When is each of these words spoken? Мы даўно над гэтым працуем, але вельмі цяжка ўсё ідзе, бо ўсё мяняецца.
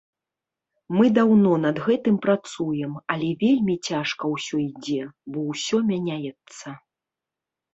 Мы 0.99 1.05
даўно 1.17 1.51
над 1.65 1.81
гэтым 1.87 2.15
працуем, 2.25 2.95
але 3.17 3.29
вельмі 3.43 3.75
цяжка 3.91 4.23
ўсё 4.33 4.55
ідзе, 4.69 4.99
бо 5.37 5.45
ўсё 5.51 5.77
мяняецца. 5.91 6.67